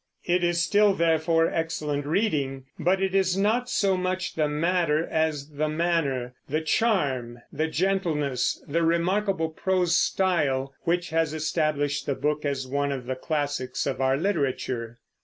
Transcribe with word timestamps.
It 0.25 0.43
is 0.43 0.63
still, 0.63 0.95
therefore, 0.95 1.47
excellent 1.47 2.07
reading; 2.07 2.65
but 2.79 3.03
it 3.03 3.13
is 3.13 3.37
not 3.37 3.69
so 3.69 3.95
much 3.95 4.33
the 4.33 4.47
matter 4.47 5.05
as 5.05 5.49
the 5.51 5.69
manner 5.69 6.33
the 6.49 6.61
charm, 6.61 7.37
the 7.53 7.67
gentleness, 7.67 8.59
the 8.67 8.81
remarkable 8.81 9.49
prose 9.49 9.95
style 9.95 10.73
which 10.85 11.11
has 11.11 11.35
established 11.35 12.07
the 12.07 12.15
book 12.15 12.45
as 12.45 12.65
one 12.65 12.91
of 12.91 13.05
the 13.05 13.15
classics 13.15 13.85
of 13.85 14.01
our 14.01 14.17
literature. 14.17 14.97